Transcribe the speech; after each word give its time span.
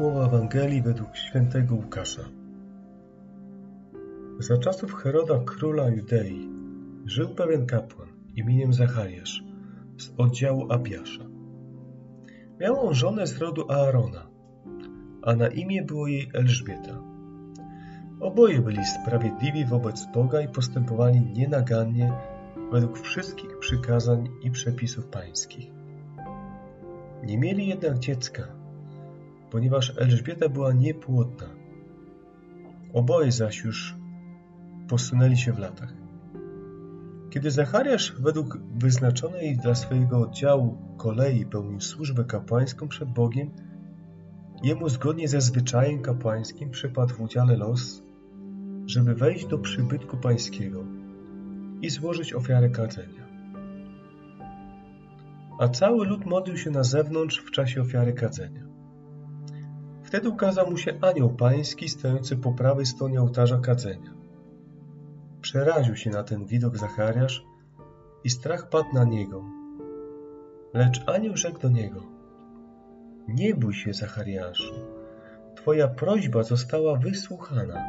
Słowa 0.00 0.26
Ewangelii 0.26 0.82
według 0.82 1.16
świętego 1.16 1.74
Łukasza. 1.74 2.22
Za 4.38 4.58
czasów 4.58 4.94
Heroda 4.94 5.40
króla 5.44 5.88
Judei 5.88 6.48
żył 7.04 7.28
pewien 7.28 7.66
kapłan 7.66 8.08
imieniem 8.36 8.72
Zachariasz 8.72 9.44
z 9.98 10.12
oddziału 10.18 10.72
Abiasza. 10.72 11.24
Miał 12.60 12.86
on 12.86 12.94
żonę 12.94 13.26
z 13.26 13.38
rodu 13.38 13.70
Aarona, 13.70 14.26
a 15.22 15.34
na 15.34 15.48
imię 15.48 15.82
było 15.82 16.06
jej 16.06 16.30
Elżbieta. 16.34 17.02
Oboje 18.20 18.60
byli 18.60 18.84
sprawiedliwi 18.84 19.64
wobec 19.64 20.06
Boga 20.14 20.40
i 20.40 20.48
postępowali 20.48 21.20
nienagannie 21.20 22.12
według 22.72 22.98
wszystkich 22.98 23.58
przykazań 23.58 24.28
i 24.42 24.50
przepisów 24.50 25.06
pańskich. 25.06 25.70
Nie 27.22 27.38
mieli 27.38 27.66
jednak 27.66 27.98
dziecka, 27.98 28.59
ponieważ 29.50 29.92
Elżbieta 29.96 30.48
była 30.48 30.72
niepłodna. 30.72 31.46
Oboje 32.92 33.32
zaś 33.32 33.64
już 33.64 33.96
posunęli 34.88 35.36
się 35.36 35.52
w 35.52 35.58
latach. 35.58 35.92
Kiedy 37.30 37.50
Zachariasz 37.50 38.14
według 38.20 38.58
wyznaczonej 38.78 39.56
dla 39.56 39.74
swojego 39.74 40.20
oddziału 40.20 40.78
kolei 40.96 41.46
pełnił 41.46 41.80
służbę 41.80 42.24
kapłańską 42.24 42.88
przed 42.88 43.08
Bogiem, 43.08 43.50
jemu 44.62 44.88
zgodnie 44.88 45.28
ze 45.28 45.40
zwyczajem 45.40 46.02
kapłańskim 46.02 46.70
przypadł 46.70 47.14
w 47.14 47.20
udziale 47.20 47.56
los, 47.56 48.02
żeby 48.86 49.14
wejść 49.14 49.46
do 49.46 49.58
przybytku 49.58 50.16
pańskiego 50.16 50.84
i 51.82 51.90
złożyć 51.90 52.32
ofiarę 52.32 52.70
kadzenia. 52.70 53.26
A 55.58 55.68
cały 55.68 56.06
lud 56.06 56.26
modlił 56.26 56.56
się 56.56 56.70
na 56.70 56.82
zewnątrz 56.82 57.38
w 57.40 57.50
czasie 57.50 57.80
ofiary 57.80 58.12
kadzenia. 58.12 58.69
Wtedy 60.10 60.28
ukazał 60.28 60.70
mu 60.70 60.76
się 60.76 60.98
anioł 61.00 61.30
pański 61.30 61.88
stojący 61.88 62.36
po 62.36 62.52
prawej 62.52 62.86
stronie 62.86 63.20
ołtarza 63.20 63.58
kadzenia. 63.58 64.14
Przeraził 65.40 65.96
się 65.96 66.10
na 66.10 66.22
ten 66.22 66.46
widok 66.46 66.76
Zachariasz 66.78 67.44
i 68.24 68.30
strach 68.30 68.68
padł 68.68 68.88
na 68.94 69.04
niego. 69.04 69.44
Lecz 70.74 71.08
anioł 71.08 71.36
rzekł 71.36 71.58
do 71.58 71.68
niego: 71.68 72.02
Nie 73.28 73.54
bój 73.54 73.74
się, 73.74 73.92
Zachariaszu, 73.92 74.74
twoja 75.56 75.88
prośba 75.88 76.42
została 76.42 76.96
wysłuchana. 76.96 77.84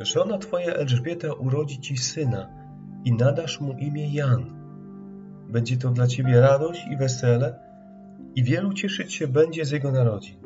Żona 0.00 0.38
twoja 0.38 0.74
Elżbieta 0.74 1.32
urodzi 1.32 1.80
ci 1.80 1.96
syna 1.96 2.48
i 3.04 3.12
nadasz 3.12 3.60
mu 3.60 3.72
imię 3.72 4.14
Jan. 4.14 4.44
Będzie 5.48 5.76
to 5.76 5.90
dla 5.90 6.06
ciebie 6.06 6.40
radość 6.40 6.86
i 6.90 6.96
wesele, 6.96 7.58
i 8.34 8.44
wielu 8.44 8.72
cieszyć 8.72 9.14
się 9.14 9.28
będzie 9.28 9.64
z 9.64 9.70
jego 9.70 9.92
narodzin. 9.92 10.43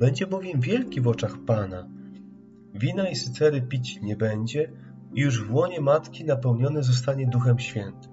Będzie 0.00 0.26
bowiem 0.26 0.60
wielki 0.60 1.00
w 1.00 1.08
oczach 1.08 1.38
Pana. 1.46 1.88
Wina 2.74 3.08
i 3.08 3.16
sycery 3.16 3.62
pić 3.62 4.00
nie 4.02 4.16
będzie 4.16 4.72
i 5.14 5.20
już 5.20 5.44
w 5.44 5.54
łonie 5.54 5.80
matki 5.80 6.24
napełnione 6.24 6.82
zostanie 6.82 7.26
Duchem 7.26 7.58
Świętym. 7.58 8.12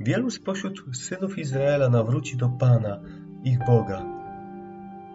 Wielu 0.00 0.30
spośród 0.30 0.96
synów 0.96 1.38
Izraela 1.38 1.88
nawróci 1.88 2.36
do 2.36 2.48
Pana, 2.48 3.00
ich 3.44 3.58
Boga. 3.66 4.04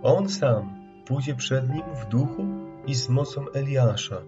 On 0.03 0.29
sam 0.29 0.75
pójdzie 1.06 1.35
przed 1.35 1.69
nim 1.69 1.84
w 1.96 2.09
duchu 2.09 2.46
i 2.88 2.96
z 2.96 3.09
mocą 3.09 3.46
Eliasza, 3.53 4.22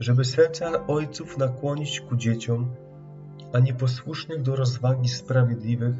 żeby 0.00 0.24
serca 0.24 0.86
ojców 0.86 1.38
nakłonić 1.38 2.00
ku 2.00 2.16
dzieciom, 2.16 2.70
a 3.52 3.58
nieposłusznych 3.58 4.42
do 4.42 4.56
rozwagi 4.56 5.08
sprawiedliwych, 5.08 5.96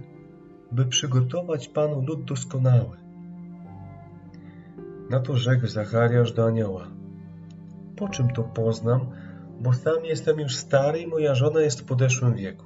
by 0.73 0.87
przygotować 0.87 1.69
Panu 1.69 2.05
lud 2.07 2.25
doskonały. 2.25 3.08
Na 5.11 5.21
to 5.21 5.37
rzekł 5.37 5.67
Zachariasz 5.67 6.33
do 6.33 6.47
anioła. 6.47 6.89
Po 7.97 8.09
czym 8.09 8.31
to 8.31 8.45
poznam, 8.45 9.01
bo 9.61 9.73
sam 9.73 10.05
jestem 10.05 10.41
już 10.41 10.57
stary 10.57 11.01
i 11.01 11.07
moja 11.07 11.35
żona 11.35 11.61
jest 11.61 11.81
w 11.81 11.85
podeszłym 11.85 12.35
wieku. 12.35 12.65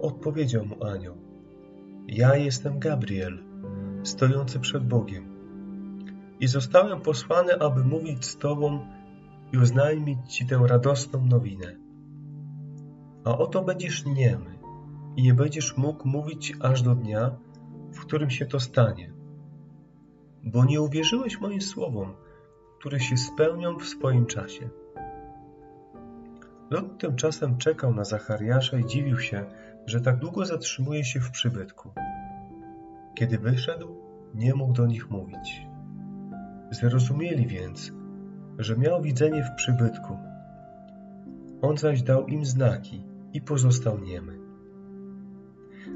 Odpowiedział 0.00 0.66
mu 0.66 0.84
anioł. 0.84 1.16
Ja 2.08 2.36
jestem 2.36 2.78
Gabriel, 2.78 3.38
stojący 4.02 4.60
przed 4.60 4.84
Bogiem. 4.84 5.36
I 6.40 6.46
zostałem 6.46 7.00
posłany, 7.00 7.60
aby 7.60 7.84
mówić 7.84 8.24
z 8.24 8.36
Tobą 8.36 8.86
i 9.52 9.58
oznajmić 9.58 10.18
Ci 10.28 10.46
tę 10.46 10.60
radosną 10.66 11.26
nowinę. 11.26 11.76
A 13.24 13.38
oto 13.38 13.62
będziesz 13.62 14.06
niemy 14.06 14.58
i 15.16 15.22
nie 15.22 15.34
będziesz 15.34 15.76
mógł 15.76 16.08
mówić 16.08 16.52
aż 16.60 16.82
do 16.82 16.94
dnia, 16.94 17.30
w 17.92 18.00
którym 18.00 18.30
się 18.30 18.46
to 18.46 18.60
stanie 18.60 19.15
bo 20.46 20.64
nie 20.64 20.80
uwierzyłeś 20.80 21.40
moim 21.40 21.60
słowom, 21.60 22.14
które 22.78 23.00
się 23.00 23.16
spełnią 23.16 23.78
w 23.78 23.86
swoim 23.86 24.26
czasie. 24.26 24.68
Lot 26.70 26.98
tymczasem 26.98 27.58
czekał 27.58 27.94
na 27.94 28.04
Zachariasza 28.04 28.78
i 28.78 28.86
dziwił 28.86 29.18
się, 29.18 29.44
że 29.86 30.00
tak 30.00 30.18
długo 30.18 30.44
zatrzymuje 30.44 31.04
się 31.04 31.20
w 31.20 31.30
przybytku. 31.30 31.90
Kiedy 33.14 33.38
wyszedł, 33.38 33.96
nie 34.34 34.54
mógł 34.54 34.72
do 34.72 34.86
nich 34.86 35.10
mówić. 35.10 35.62
Zrozumieli 36.70 37.46
więc, 37.46 37.92
że 38.58 38.76
miał 38.76 39.02
widzenie 39.02 39.44
w 39.44 39.54
przybytku. 39.56 40.18
On 41.62 41.76
zaś 41.76 42.02
dał 42.02 42.26
im 42.26 42.44
znaki 42.44 43.06
i 43.32 43.40
pozostał 43.40 43.98
niemy. 43.98 44.38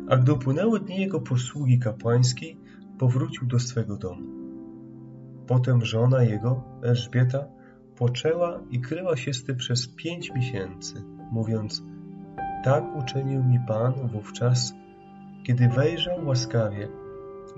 A 0.08 0.16
gdy 0.16 0.32
upłynęły 0.32 0.80
dni 0.80 1.00
jego 1.00 1.20
posługi 1.20 1.78
kapłańskiej, 1.78 2.60
powrócił 2.98 3.46
do 3.46 3.58
swego 3.58 3.96
domu. 3.96 4.39
Potem 5.50 5.84
żona 5.84 6.22
jego, 6.22 6.62
Elżbieta, 6.82 7.44
poczęła 7.96 8.60
i 8.70 8.80
kryła 8.80 9.16
się 9.16 9.32
z 9.32 9.44
tym 9.44 9.56
przez 9.56 9.88
pięć 9.88 10.30
miesięcy, 10.34 11.02
mówiąc: 11.32 11.82
Tak 12.64 12.84
uczynił 12.97 13.44
mi 13.44 13.60
Pan 13.68 13.92
wówczas, 14.08 14.74
kiedy 15.44 15.68
wejrzał 15.68 16.26
łaskawie, 16.26 16.88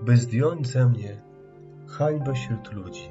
by 0.03 0.17
zdjąć 0.17 0.67
ze 0.67 0.89
mnie 0.89 1.23
hańbę 1.87 2.35
wśród 2.35 2.73
ludzi. 2.73 3.09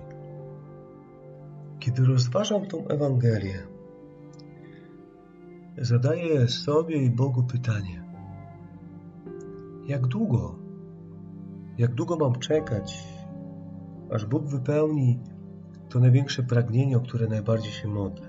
Kiedy 1.80 2.06
rozważam 2.06 2.66
tą 2.66 2.88
Ewangelię, 2.88 3.63
zadaję 5.77 6.48
sobie 6.48 6.98
i 6.98 7.10
Bogu 7.10 7.44
pytanie: 7.44 8.04
jak 9.88 10.07
długo? 10.07 10.56
Jak 11.77 11.94
długo 11.94 12.18
mam 12.18 12.39
czekać, 12.39 13.21
aż 14.12 14.25
Bóg 14.25 14.48
wypełni 14.48 15.19
to 15.90 16.00
największe 16.00 16.44
pragnienie, 16.44 16.98
o 16.98 17.02
które 17.02 17.28
najbardziej 17.28 17.72
się 17.72 17.88
modlę. 17.88 18.28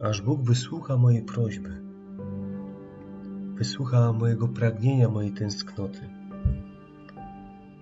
Aż 0.00 0.22
Bóg 0.22 0.42
wysłucha 0.42 0.96
mojej 0.96 1.22
prośby, 1.22 1.82
wysłucha 3.54 4.12
mojego 4.12 4.48
pragnienia, 4.48 5.08
mojej 5.08 5.32
tęsknoty. 5.32 6.00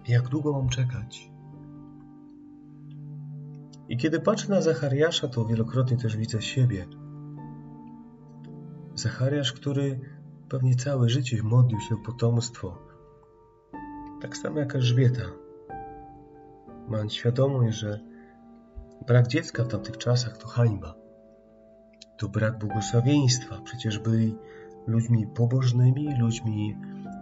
Jak 0.09 0.29
długo 0.29 0.53
mam 0.53 0.69
czekać? 0.69 1.31
I 3.89 3.97
kiedy 3.97 4.21
patrzę 4.21 4.49
na 4.49 4.61
Zachariasza, 4.61 5.29
to 5.29 5.47
wielokrotnie 5.47 5.97
też 5.97 6.17
widzę 6.17 6.43
siebie, 6.43 6.87
Zachariasz, 8.95 9.53
który 9.53 10.01
pewnie 10.49 10.75
całe 10.75 11.09
życie 11.09 11.43
modlił 11.43 11.81
się 11.81 11.95
o 11.95 11.99
potomstwo, 11.99 12.79
tak 14.21 14.37
samo 14.37 14.59
jak 14.59 14.75
Elżbieta, 14.75 15.44
mając 16.89 17.15
świadomość, 17.15 17.79
że 17.79 18.01
brak 19.07 19.27
dziecka 19.27 19.65
w 19.65 19.69
tamtych 19.69 19.99
czasach 19.99 20.39
to 20.39 20.49
hańba, 20.49 20.95
to 22.17 22.29
brak 22.29 22.59
błogosławieństwa. 22.59 23.61
Przecież 23.65 23.99
byli 23.99 24.35
ludźmi 24.87 25.27
pobożnymi, 25.27 26.19
ludźmi 26.19 26.77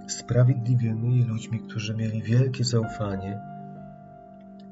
sprawiedliwymi, 0.09 1.25
ludźmi, 1.25 1.61
którzy 1.61 1.95
mieli 1.95 2.23
wielkie 2.23 2.65
zaufanie, 2.65 3.41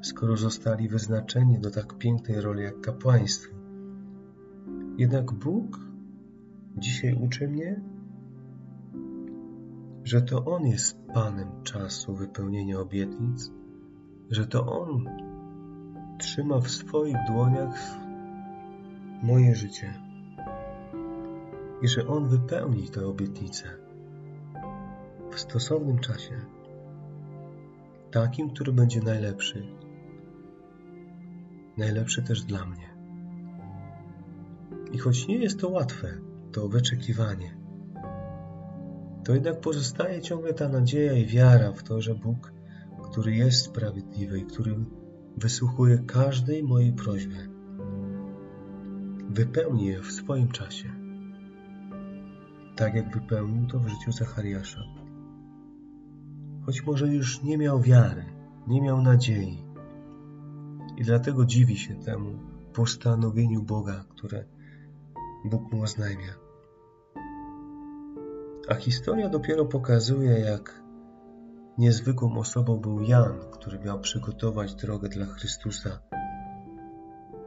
skoro 0.01 0.37
zostali 0.37 0.89
wyznaczeni 0.89 1.59
do 1.59 1.71
tak 1.71 1.97
pięknej 1.97 2.41
roli 2.41 2.63
jak 2.63 2.81
kapłaństwo. 2.81 3.55
Jednak 4.97 5.31
Bóg 5.31 5.79
dzisiaj 6.77 7.13
uczy 7.13 7.47
mnie, 7.47 7.81
że 10.03 10.21
to 10.21 10.45
On 10.45 10.67
jest 10.67 10.97
Panem 11.13 11.63
czasu 11.63 12.15
wypełnienia 12.15 12.79
obietnic, 12.79 13.51
że 14.31 14.47
to 14.47 14.81
On 14.81 15.09
trzyma 16.19 16.59
w 16.59 16.69
swoich 16.69 17.17
dłoniach 17.27 17.97
moje 19.23 19.55
życie 19.55 19.93
i 21.81 21.87
że 21.87 22.07
On 22.07 22.27
wypełni 22.27 22.89
te 22.89 23.05
obietnice 23.05 23.63
w 25.31 25.39
stosownym 25.39 25.99
czasie, 25.99 26.41
takim, 28.11 28.49
który 28.49 28.73
będzie 28.73 29.01
najlepszy, 29.01 29.67
najlepszy 31.77 32.23
też 32.23 32.43
dla 32.43 32.65
mnie. 32.65 32.91
I 34.91 34.97
choć 34.97 35.27
nie 35.27 35.37
jest 35.37 35.59
to 35.59 35.69
łatwe, 35.69 36.07
to 36.51 36.67
wyczekiwanie, 36.67 37.57
to 39.23 39.33
jednak 39.33 39.59
pozostaje 39.59 40.21
ciągle 40.21 40.53
ta 40.53 40.69
nadzieja 40.69 41.13
i 41.13 41.25
wiara 41.25 41.71
w 41.71 41.83
to, 41.83 42.01
że 42.01 42.15
Bóg, 42.15 42.60
który 43.11 43.35
jest 43.35 43.65
sprawiedliwy 43.65 44.39
i 44.39 44.45
który 44.45 44.75
wysłuchuje 45.37 45.97
każdej 45.97 46.63
mojej 46.63 46.93
prośby, 46.93 47.49
wypełni 49.29 49.85
je 49.85 50.01
w 50.01 50.11
swoim 50.11 50.47
czasie, 50.47 50.91
tak 52.75 52.95
jak 52.95 53.13
wypełnił 53.13 53.67
to 53.67 53.79
w 53.79 53.87
życiu 53.87 54.11
Zachariasza. 54.11 54.79
Choć 56.65 56.85
może 56.85 57.07
już 57.07 57.43
nie 57.43 57.57
miał 57.57 57.81
wiary, 57.81 58.25
nie 58.67 58.81
miał 58.81 59.01
nadziei 59.01 59.65
i 60.97 61.03
dlatego 61.03 61.45
dziwi 61.45 61.77
się 61.77 61.95
temu 61.95 62.39
postanowieniu 62.73 63.63
Boga, 63.63 64.05
które 64.09 64.45
Bóg 65.45 65.71
mu 65.71 65.81
oznajmia. 65.81 66.33
A 68.69 68.75
historia 68.75 69.29
dopiero 69.29 69.65
pokazuje, 69.65 70.39
jak 70.39 70.80
niezwykłą 71.77 72.37
osobą 72.37 72.77
był 72.77 73.01
Jan, 73.01 73.39
który 73.51 73.79
miał 73.79 73.99
przygotować 73.99 74.75
drogę 74.75 75.09
dla 75.09 75.25
Chrystusa. 75.25 75.99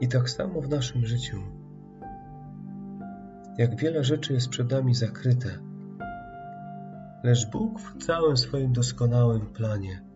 I 0.01 0.09
tak 0.09 0.31
samo 0.31 0.61
w 0.61 0.69
naszym 0.69 1.07
życiu. 1.07 1.37
Jak 3.59 3.77
wiele 3.77 4.05
rzeczy 4.05 4.33
jest 4.33 4.49
przed 4.49 4.71
nami 4.71 4.95
zakryte, 4.95 5.59
lecz 7.25 7.51
Bóg 7.51 7.81
w 7.81 8.05
całym 8.05 8.37
swoim 8.37 8.73
doskonałym 8.73 9.47
planie 9.47 10.15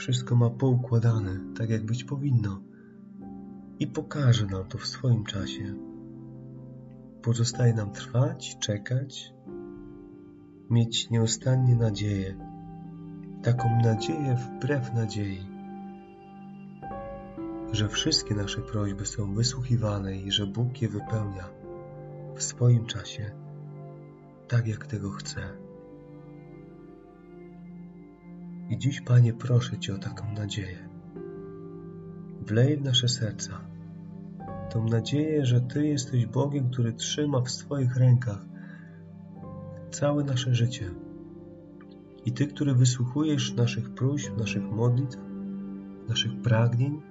wszystko 0.00 0.36
ma 0.36 0.50
poukładane, 0.50 1.40
tak 1.56 1.70
jak 1.70 1.86
być 1.86 2.04
powinno, 2.04 2.62
i 3.78 3.86
pokaże 3.86 4.46
nam 4.46 4.64
to 4.64 4.78
w 4.78 4.86
swoim 4.86 5.24
czasie. 5.24 5.74
Pozostaje 7.22 7.74
nam 7.74 7.90
trwać, 7.90 8.58
czekać, 8.58 9.34
mieć 10.70 11.10
nieustannie 11.10 11.76
nadzieję, 11.76 12.49
taką 13.42 13.80
nadzieję 13.82 14.36
wbrew 14.36 14.94
nadziei, 14.94 15.46
że 17.72 17.88
wszystkie 17.88 18.34
nasze 18.34 18.60
prośby 18.60 19.06
są 19.06 19.34
wysłuchiwane 19.34 20.16
i 20.16 20.30
że 20.32 20.46
Bóg 20.46 20.82
je 20.82 20.88
wypełnia 20.88 21.48
w 22.36 22.42
swoim 22.42 22.86
czasie, 22.86 23.30
tak 24.48 24.66
jak 24.66 24.86
tego 24.86 25.10
chce. 25.10 25.40
I 28.70 28.78
dziś, 28.78 29.00
Panie, 29.00 29.32
proszę 29.32 29.78
Cię 29.78 29.94
o 29.94 29.98
taką 29.98 30.32
nadzieję. 30.32 30.88
Wlej 32.40 32.76
w 32.76 32.84
nasze 32.84 33.08
serca 33.08 33.60
tą 34.70 34.84
nadzieję, 34.84 35.46
że 35.46 35.60
Ty 35.60 35.86
jesteś 35.86 36.26
Bogiem, 36.26 36.70
który 36.70 36.92
trzyma 36.92 37.40
w 37.40 37.50
swoich 37.50 37.96
rękach 37.96 38.44
całe 39.90 40.24
nasze 40.24 40.54
życie. 40.54 40.90
I 42.24 42.32
Ty, 42.32 42.46
który 42.46 42.74
wysłuchujesz 42.74 43.54
naszych 43.54 43.94
próśb, 43.94 44.36
naszych 44.36 44.70
modlitw, 44.70 45.18
naszych 46.08 46.42
pragnień, 46.42 47.02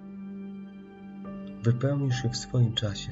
wypełnisz 1.63 2.23
je 2.23 2.29
w 2.29 2.37
swoim 2.37 2.73
czasie 2.73 3.11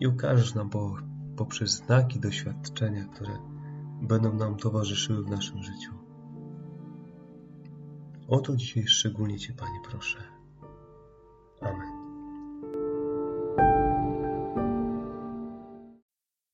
i 0.00 0.06
ukażesz 0.06 0.54
nam 0.54 0.70
po, 0.70 0.96
poprzez 1.36 1.70
znaki 1.70 2.20
doświadczenia, 2.20 3.04
które 3.04 3.38
będą 4.02 4.32
nam 4.32 4.56
towarzyszyły 4.56 5.24
w 5.24 5.30
naszym 5.30 5.62
życiu. 5.62 5.92
O 8.28 8.40
to 8.40 8.56
dzisiaj 8.56 8.86
szczególnie 8.86 9.38
Cię, 9.38 9.52
Panie, 9.52 9.80
proszę. 9.90 10.18
Amen. 11.60 11.91